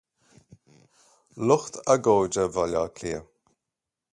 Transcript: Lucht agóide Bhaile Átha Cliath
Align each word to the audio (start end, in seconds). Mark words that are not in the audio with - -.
Lucht 1.45 1.73
agóide 1.93 2.43
Bhaile 2.55 2.79
Átha 2.85 2.93
Cliath 2.95 3.29